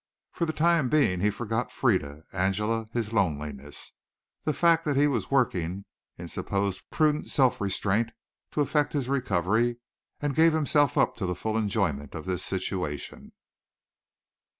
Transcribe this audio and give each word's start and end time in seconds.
For 0.31 0.45
the 0.47 0.51
time 0.51 0.89
being 0.89 1.19
he 1.19 1.29
forgot 1.29 1.71
Frieda, 1.71 2.23
Angela, 2.33 2.89
his 2.91 3.13
loneliness, 3.13 3.91
the 4.45 4.51
fact 4.51 4.83
that 4.85 4.97
he 4.97 5.05
was 5.05 5.29
working 5.29 5.85
in 6.17 6.27
supposed 6.27 6.89
prudent 6.89 7.27
self 7.27 7.61
restraint 7.61 8.09
to 8.53 8.61
effect 8.61 8.93
his 8.93 9.07
recovery, 9.07 9.77
and 10.19 10.33
gave 10.33 10.53
himself 10.53 10.97
up 10.97 11.15
to 11.17 11.27
the 11.27 11.35
full 11.35 11.55
enjoyment 11.55 12.15
of 12.15 12.25
this 12.25 12.43
situation. 12.43 13.33